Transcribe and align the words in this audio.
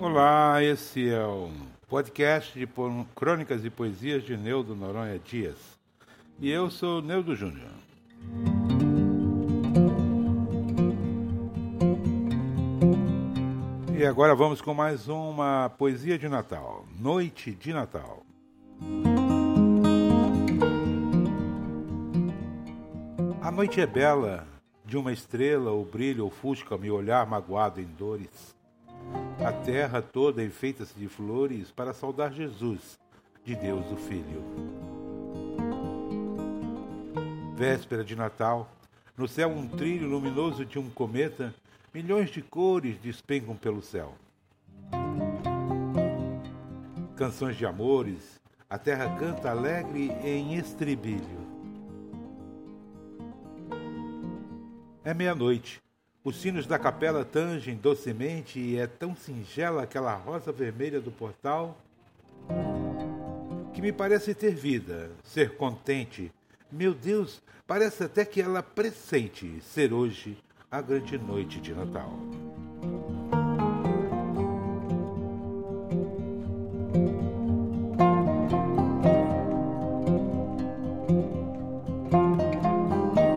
Olá, 0.00 0.62
esse 0.62 1.08
é 1.08 1.24
o 1.24 1.50
podcast 1.88 2.58
de 2.58 2.68
crônicas 3.14 3.64
e 3.64 3.70
poesias 3.70 4.22
de 4.22 4.36
Neudo 4.36 4.74
Noronha 4.74 5.18
Dias. 5.18 5.56
E 6.38 6.50
eu 6.50 6.70
sou 6.70 7.00
Neudo 7.00 7.34
Júnior. 7.34 7.70
E 13.98 14.06
agora 14.06 14.34
vamos 14.34 14.60
com 14.60 14.72
mais 14.72 15.08
uma 15.08 15.70
poesia 15.76 16.18
de 16.18 16.28
Natal, 16.28 16.86
Noite 16.98 17.52
de 17.52 17.72
Natal. 17.72 18.22
A 23.42 23.50
noite 23.50 23.80
é 23.80 23.86
bela, 23.86 24.46
de 24.84 24.96
uma 24.96 25.12
estrela 25.12 25.72
o 25.72 25.84
brilho 25.84 26.26
ofusca-me 26.26 26.90
olhar 26.90 27.26
magoado 27.26 27.80
em 27.80 27.84
dores. 27.84 28.59
A 29.44 29.52
terra 29.52 30.02
toda 30.02 30.44
enfeita-se 30.44 30.98
de 30.98 31.08
flores 31.08 31.70
para 31.70 31.92
saudar 31.92 32.32
Jesus, 32.32 32.98
de 33.44 33.54
Deus 33.56 33.90
o 33.90 33.96
Filho. 33.96 34.44
Véspera 37.54 38.04
de 38.04 38.14
Natal, 38.14 38.70
no 39.16 39.26
céu 39.26 39.48
um 39.48 39.66
trilho 39.66 40.08
luminoso 40.08 40.64
de 40.64 40.78
um 40.78 40.88
cometa, 40.90 41.54
milhões 41.92 42.30
de 42.30 42.42
cores 42.42 42.98
despencam 42.98 43.56
pelo 43.56 43.82
céu. 43.82 44.14
Canções 47.16 47.56
de 47.56 47.66
amores, 47.66 48.40
a 48.68 48.78
terra 48.78 49.16
canta 49.18 49.50
alegre 49.50 50.10
em 50.22 50.54
estribilho. 50.54 51.40
É 55.02 55.12
meia-noite. 55.12 55.82
Os 56.22 56.36
sinos 56.36 56.66
da 56.66 56.78
capela 56.78 57.24
tangem 57.24 57.76
docemente 57.76 58.60
e 58.60 58.78
é 58.78 58.86
tão 58.86 59.16
singela 59.16 59.84
aquela 59.84 60.14
rosa 60.14 60.52
vermelha 60.52 61.00
do 61.00 61.10
portal 61.10 61.78
que 63.72 63.80
me 63.80 63.90
parece 63.90 64.34
ter 64.34 64.54
vida, 64.54 65.10
ser 65.24 65.56
contente. 65.56 66.30
Meu 66.70 66.92
Deus, 66.92 67.40
parece 67.66 68.04
até 68.04 68.26
que 68.26 68.42
ela 68.42 68.62
pressente 68.62 69.62
ser 69.62 69.94
hoje 69.94 70.36
a 70.70 70.82
grande 70.82 71.16
noite 71.16 71.58
de 71.58 71.72
Natal. 71.72 72.12